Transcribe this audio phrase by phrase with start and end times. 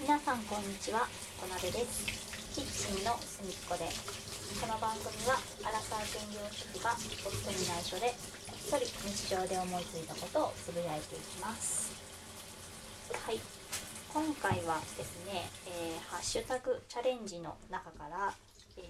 [0.00, 1.06] 皆さんこんにちは。
[1.36, 2.08] 小鍋です。
[2.56, 3.84] キッチンの隅っこで。
[4.56, 6.96] この番組はアラサー専業主婦が
[7.28, 8.08] 夫に内緒で
[8.48, 11.92] こっそり日常で思いついたことをつぶやいていきます。
[13.12, 13.38] はい。
[14.12, 18.32] 今回はですね、えーハッシュタグチャレンジの中から、
[18.78, 18.84] えー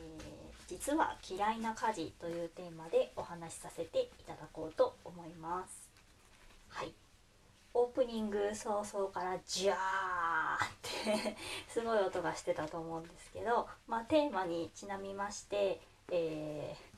[0.70, 5.90] 実は嫌いな家事というテーマでお話しさせていただこうと思います。
[6.68, 6.94] はい。
[7.72, 11.36] オープニング早々からジャーって
[11.68, 16.90] すごい音がしてたと思うんですけど、まあ、テーマにちなみまして、えー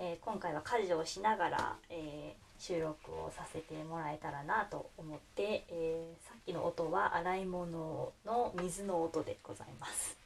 [0.00, 10.16] えー今回は家事をしながら、えー収録をさせてもらえたらなと思って、えーさっきの音は洗い物の水の音でございます。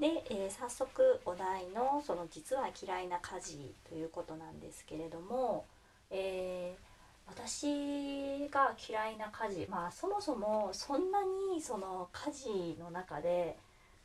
[0.00, 5.64] で、えー早速お題のその実は嫌いな家事ということなんですけれども、
[6.10, 6.91] えー
[7.26, 11.20] 私が嫌いな家事まあそもそもそんな
[11.54, 13.56] にその家事の中で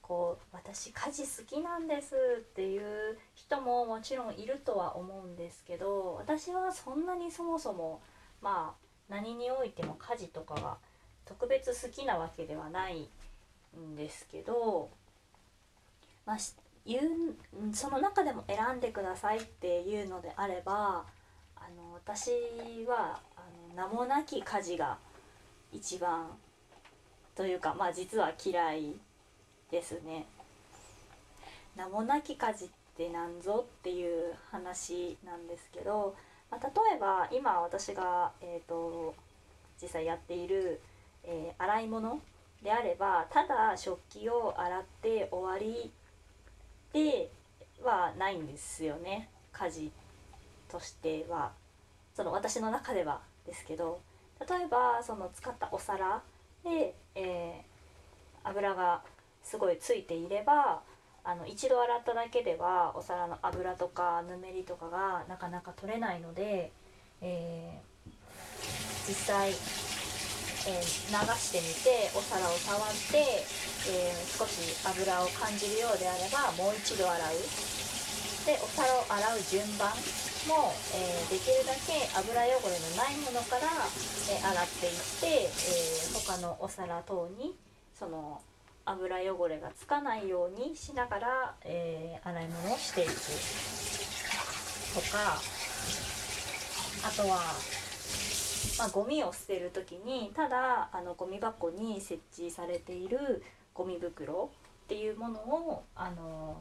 [0.02, 8.01] こう私家事好きなんですっていう人ももちろんいるとは思うんですけど私はそんなにそもそも
[8.41, 10.77] まあ何においても家事とかが
[11.26, 13.10] 特別好きなわけではない
[13.77, 14.90] んですけど
[16.26, 16.54] まあし
[16.85, 21.04] 言うその中でも選んでくださいっていうのであれば
[21.68, 22.32] あの私
[22.87, 23.41] はあ
[23.76, 24.98] の名もなき家事が
[25.73, 26.27] 一番
[27.35, 28.93] というかまあ実は嫌い
[29.70, 30.26] ですね。
[31.76, 36.15] 名もなき家事って何ぞっていう話なんですけど、
[36.49, 39.13] まあ、例えば今私が、えー、と
[39.82, 40.79] 実際やっている、
[41.26, 42.21] えー洗い物
[42.63, 45.91] であればただ食器を洗って終わり
[46.93, 47.29] で
[47.84, 49.91] はないんですよね家事
[50.70, 51.51] としては
[52.15, 53.99] その私の中ではですけど
[54.40, 56.21] 例えばその使ったお皿
[56.63, 57.77] で、えー
[58.49, 59.01] 油が
[59.43, 60.79] すごいついていれば
[61.26, 66.72] あの一度洗っただけではお皿の油とかぬめりとかがなかなか取れないので、
[67.22, 69.55] えー実際、えー
[70.72, 77.31] 流してみてお皿を触って、えー少し油を感じるようであればもう一度洗う。
[78.47, 79.91] でお皿を洗う順番
[80.45, 83.67] も、えーできるだけ油汚れのないものから、
[84.29, 87.55] え洗っていって、えー他のお皿等に
[87.97, 88.41] その
[88.85, 95.39] 油汚れがつかないようにしながら、えー洗い物をしていくとか
[97.05, 97.39] あとは、
[98.79, 103.43] まあ、ゴミを捨てる時にただあのゴミ箱に設置されている
[103.73, 104.49] ゴミ袋
[104.85, 106.57] っていうものをあの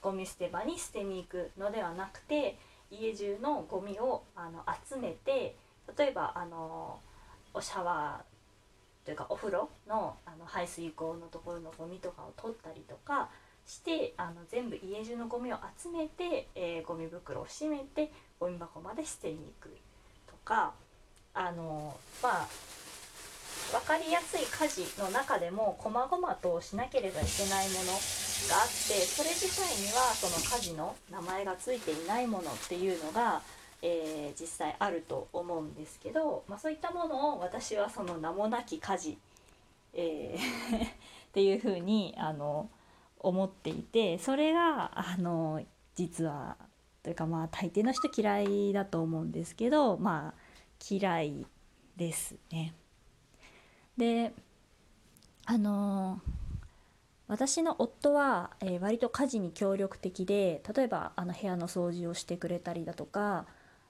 [0.00, 2.58] ゴミ捨て場に捨てに行くのではなくて
[2.90, 5.56] 家中のゴミをあの集めて
[5.96, 7.00] 例えばあの
[7.54, 13.28] おシャワーというかお風呂のあの排水口のところのゴミとかを取ったりとか
[13.66, 19.76] してあの全部家中のゴミを集めて、えーゴミ袋を閉めてゴミ箱まで捨てに行く
[20.26, 20.72] とか
[21.34, 22.48] あのまあ
[23.72, 27.92] 分かりやすい家事の中でも細々としなければいけないもの
[28.48, 33.42] があってそれ自体にはその家事の名前がついていないものっていうのが、
[33.82, 39.18] えー実際あると思うんですけど、まあ、そういったものを私はその名もなき家事、
[39.94, 40.90] えー っ
[41.32, 42.68] ていうふうにあの
[43.18, 45.62] 思っていてそれがあの
[45.94, 46.56] 実は
[47.02, 50.34] というかまあ大抵の人嫌いだと思うんですけどまあ
[50.88, 51.46] 嫌い
[51.96, 52.74] ですね。
[53.96, 54.32] で
[55.44, 56.20] あの
[57.28, 63.46] 私の夫は、えー割と家事に協力的で例えばあの部屋の掃除をしてくれたりだとか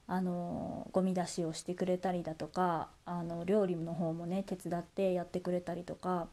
[0.07, 6.27] あのゴミ出しをしてくれたりだとかあの料理の方もね手伝ってやってくれたりとか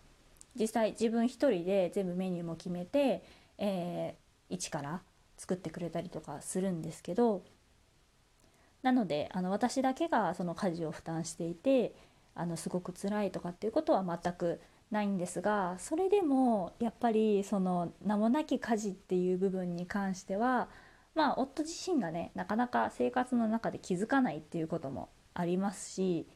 [0.59, 3.25] 実際自分一人で全部メニューも決めて、
[3.59, 5.00] えー一から
[5.38, 7.42] 作ってくれたりとかするんですけど
[8.82, 11.94] なのであの私だけがその家事を負担していて
[12.34, 14.60] あのすごく辛いとかっていうことは全く
[14.95, 20.69] ないんですがそれでもやっぱりその名もなき家事っていう部分に関しては
[21.17, 26.27] まあ夫自身がねなかなか生活の中で気づかないっていうこともありますし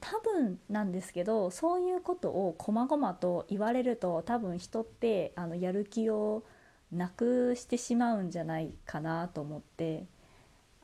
[0.00, 6.44] 多分なんですけどそういうことを細々と言われると多分人ってあのやる気を
[6.92, 10.06] なくしてしまうんじゃないかなと思って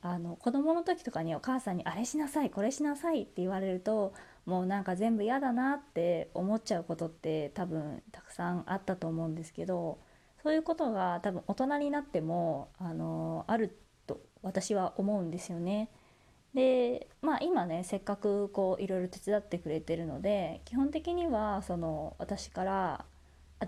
[0.02, 4.14] あの子供の時とかにお母さんに「あれしなさいこれしなさい」って言われると
[4.46, 9.98] もうなんか全部嫌だなって思っちゃうことって多分たくさんあったと思うんですけど
[10.42, 13.76] そういうことが多分大人になってもあのある
[14.06, 15.90] と私は思うんですよね。
[16.54, 23.04] でまあ今ねせっかくこういろいろ手伝ってくれてるので基本的にはその私から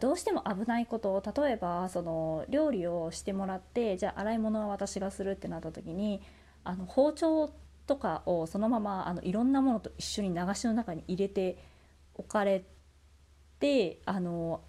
[0.00, 6.22] どうしても危ないことを例えばその料理をしてもらってじゃあ洗い物は私がするってなった時に
[6.64, 7.52] あの包丁
[7.86, 11.58] とかをそのままあのいろんなものと一緒に流しの中に入れて
[12.14, 12.64] 置かれ
[13.58, 14.62] てあの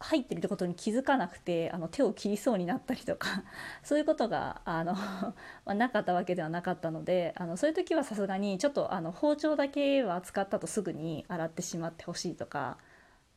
[0.00, 3.42] 入ってるってことに気づかなくてあの手を切りそうになったりとか
[3.82, 5.34] そういうことがあの、 ま
[5.66, 12.78] あ、なかったわけではなかったのであのそういう時はさすがにちょっとあの包丁だけは使ったとすぐに洗ってしまってほしいとか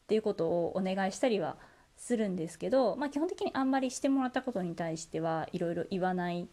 [0.03, 1.57] っていうことをお願いしたりは
[1.97, 6.47] するんですけど、まあ、基本的にあんまりしてもらったことに対してはいろいろ言わない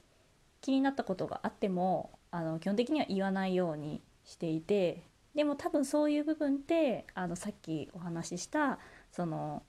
[0.63, 5.05] 気になったことがあってもあの基本的には言わないようにしていて
[5.35, 8.79] でも多分そういう部分ってあのさっきお話しした
[9.13, 9.63] その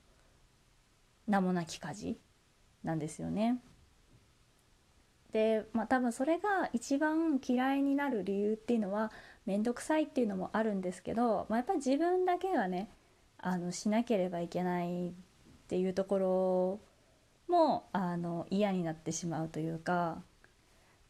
[1.28, 2.20] 名もなき家事
[2.84, 3.62] なんですよね。
[5.32, 9.12] でまあ多分それが一番嫌いになる理由っていうのは
[9.46, 12.90] 面倒くさいっていうのもあるんですけど、まあ、やっぱり自分だけがね
[13.38, 15.12] あのしなければいけないっ
[15.68, 16.80] ていうところ
[17.48, 20.24] もあの嫌になってしまうというか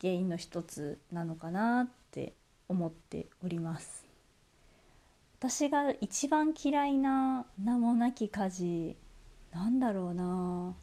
[0.02, 2.34] 原因の一つなのかなって
[2.68, 4.06] 思っております。
[5.40, 8.98] 私が一番嫌いな名もなき家事
[9.54, 10.76] なんだろうな。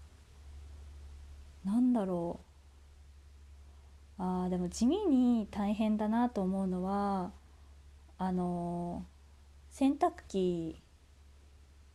[1.64, 2.40] なんだろ
[4.18, 4.22] う。
[4.22, 7.32] あーでも地味に大変だなと思うのは
[8.16, 9.04] あの
[9.70, 10.80] 洗濯機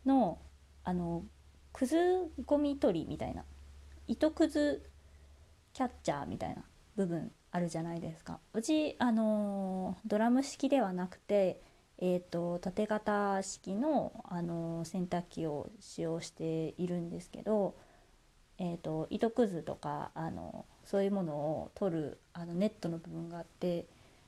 [0.06, 0.38] の
[0.84, 1.24] あの
[1.72, 1.96] くず
[2.46, 3.44] ゴミ取りみたいな。
[4.08, 4.82] 糸くず
[5.72, 6.62] キャッチャーみたいな。
[6.96, 8.40] 部分あるじゃないですか。
[8.52, 11.60] うちあのドラム式ではなくて
[12.04, 17.76] えーと、縦型式の、あの洗濯機を使用しているんですけど、
[18.58, 23.86] えーと、糸くずとかあのそういうものを取るあのネットの部分があって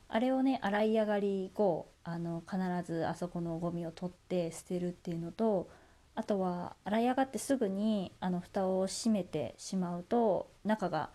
[0.08, 5.68] あれをね洗い上がり後あの必ずあそこのゴミを取って捨てるっていうのと
[6.14, 11.10] あとは洗い上がってすぐにあの蓋を閉めてしまうと中が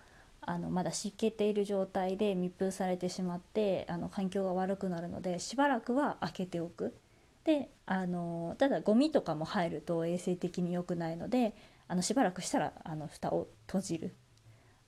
[0.50, 6.96] あのまだ湿気ている状態で密封されてしまってあの環境が悪くなるのでしばらくは開けておく。
[7.44, 11.56] であのただゴミとかも入ると衛生的に良くないので
[11.88, 14.16] あのしばらくしたらあの蓋を閉じる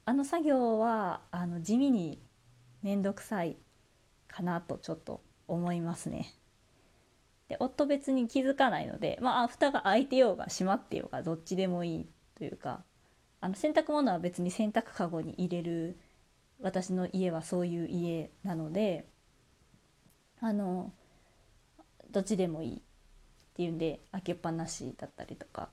[0.03, 2.19] あの作業はあの地味に
[2.81, 3.55] 面倒くさい
[4.27, 6.33] かなとちょっと思いますね。
[7.49, 12.83] で夫別に気づかないのでまあ蓋が開いてようが閉まってようがどっちでもいいというか
[13.41, 15.97] あの洗濯物は別に洗濯かごに入れる
[16.61, 19.05] 私の家はそういう家なので
[20.39, 20.93] あの
[22.11, 22.81] どっちでもいいっ
[23.55, 25.69] ていうんで開けっぱなしだったりとか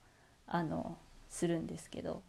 [0.47, 0.97] あの
[1.29, 2.23] するんですけど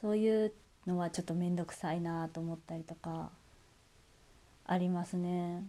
[0.00, 0.52] そういう
[0.86, 3.30] のはちょっと面倒くさいなと思ったりとか
[4.64, 5.64] ありますね。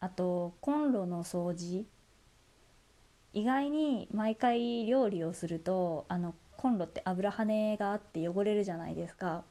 [0.00, 1.86] あとコンロの掃除
[3.32, 9.44] 意外に毎回料理をするとあのコンロって油跳ねがあって汚れるじゃないですか。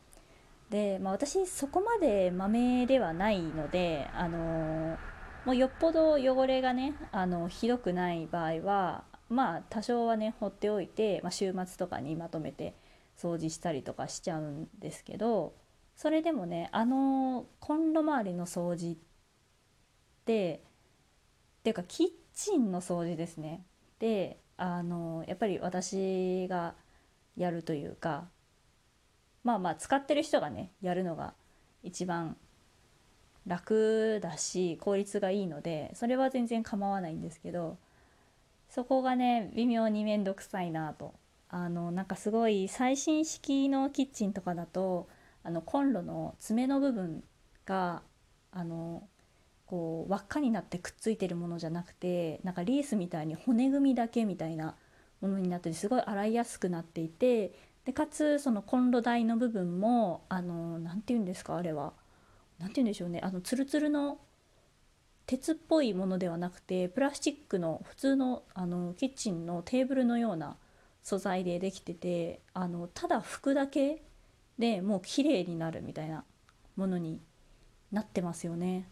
[0.70, 4.98] で、まあ、私そこまでまめではないので、あの、
[5.46, 12.76] もうよっぽど汚れがね、あのひどくない場合はまあ多少はね放っておいて、まあ、週末とかにまとめて
[13.18, 15.54] 掃除したりとかしちゃうんですけど
[15.96, 18.98] それでもねあのコンロ周りの掃除っ
[20.26, 20.64] て
[21.60, 23.64] っていうかキッチンの掃除ですね
[24.00, 26.74] であのやっぱり私が
[27.36, 28.28] やるというか
[29.44, 31.34] まあまあ使ってる人がねやるのが
[31.84, 32.36] 一番
[33.48, 37.78] 楽だし効率がいいのでそれは全然構わないんですけど
[38.70, 41.14] そこがね微妙に面倒くさいなと。
[41.52, 45.08] あのなんかすごい最新式のキッチンとかだと
[45.44, 47.24] あのコンロの爪の部分
[47.66, 48.04] が
[48.52, 49.08] あの
[49.66, 54.76] こう輪っかになってくっついてるものじゃなくてなんかリースみたいに骨組みだけみたいな
[55.22, 57.54] ものになってすごい洗いやすくなっていて
[57.86, 61.94] でかつそのコンロ台の部分もあの何て言うんですかあれは
[62.60, 64.20] 何て言うんでしょうねあのツルツルの
[65.26, 70.56] 鉄っぽいものではなくてプラスチックの普通のあのキッチンのテーブルのような
[71.04, 74.02] 素材でできててあのただ拭くだけ
[74.58, 76.24] でもう綺麗になるみたいな
[76.76, 77.22] ものに
[77.92, 78.90] なってますよね。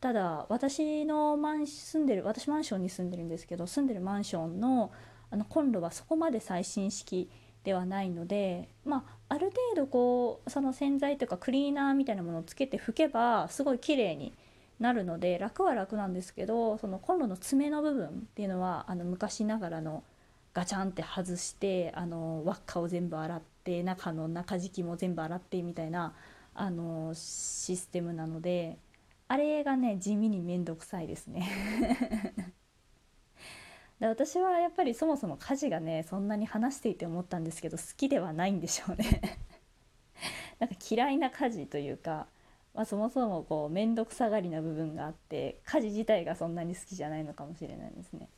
[0.00, 4.90] ただ私のマン住んでる私マンションに住んでるんですけど住んでるマンションの
[5.32, 7.30] あのコンロはそこまで最新式
[7.64, 14.32] ではないので、まあ、ある程度こうその洗剤というかクリーナーみたいなものをつけて拭けばすごい綺麗に
[14.78, 20.02] なるので楽は楽なんですけどそのコンロの爪の部分っていうのはあの昔ながらの
[20.52, 26.14] ガチャンって外してあの輪っかを全部洗って中の中敷きも全部洗ってみたいな
[26.54, 28.76] あのシステムなので
[29.28, 31.48] あれがね地味に面倒くさいですね。
[34.02, 39.38] で私はやっぱりそもそも家事がねそんなに話していて思ったんですけど好きではないんでしょうね
[40.58, 42.26] なんか嫌いな家事というか、
[42.74, 48.28] まあ、そもそもこう面倒くさがりな部分があって家事自体がそんなに好きじゃないのかもしれないですね。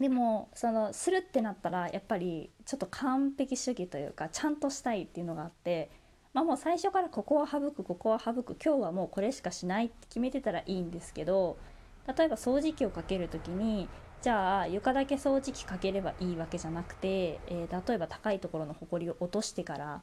[0.00, 5.90] でもそのするってなったらやっぱりちょっと完璧主義というかちゃんとしたいっていうのがあって
[6.32, 11.58] まあもう最初からここは省くここは省く今日はもうこれしかしないって決めてたらいいんですけど
[12.06, 13.90] 例えば掃除機をかける時に
[14.22, 20.02] じゃあ床だけ掃除機かければいいわけじゃなくて、えー、例えば高いところのほこりを落としてから、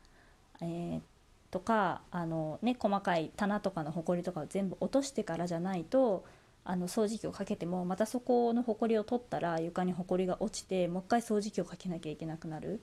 [0.62, 1.02] えー、
[1.52, 6.26] とかあの、ね、細かい棚とかのほこりとかを全部落としてからじゃないと
[6.66, 12.82] あの掃除機をかけてもまたそこのほこりを取ったら床にほこりが落ちてもう一回掃除機をかけなきゃいけなくなる。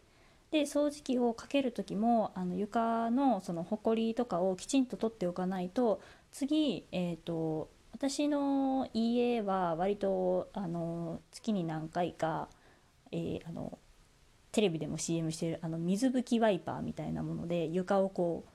[0.51, 6.01] で掃除機をかける時もあの床のそのほこりとかをきちんと取っておかないと
[6.31, 12.51] 次、えーと、私の家は割とあの月に何回か、
[13.11, 13.79] えー、あの
[14.53, 18.51] テレビでも CM してるあの水拭きワイパーみたいなもので床をこう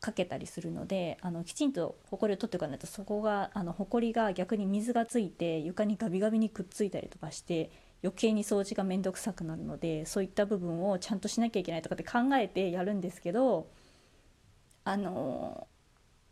[0.00, 7.70] かけたりするのであのきちんとほこりを取っておかないとそこがあのほこりが逆に水がついて床にガビガビにくっついたりとかして
[8.02, 13.68] 余計に掃除が面倒くさくなるのでそういった部分をちゃんとしなきゃいけないとかって考えてやるんですけど
[14.84, 15.66] あの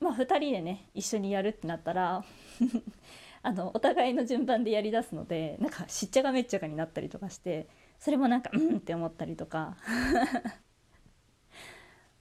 [0.00, 2.24] まあ2人でね一緒にやるってなったら
[3.42, 9.76] あのお互いの順番でやりだすのでなんかしっちゃがめっちゃがになったりとかしてそれもなんかうんって思ったりとか。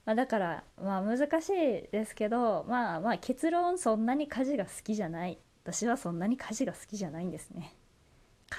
[0.04, 1.52] まあ、だからまあ難しい
[1.90, 5.38] ですけどまあまあ結論そんなに家事が好きじゃない。
[5.62, 7.74] 私はそんなに家事が好きじゃないんですね。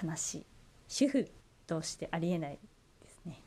[0.04, 0.46] 悲しい。
[0.88, 1.30] 主婦
[1.68, 2.58] としてありえない
[3.02, 3.42] ですね。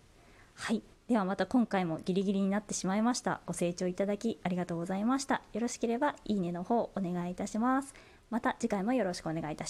[0.55, 0.83] はい。
[1.09, 3.41] ではまた今回もギリギリになってしまいました。
[3.47, 5.41] ご清聴いただきありがとうございました。
[5.55, 7.95] よろしければいいねの方お願いいたします。
[8.29, 9.67] また次回もよろしくお願いいたします。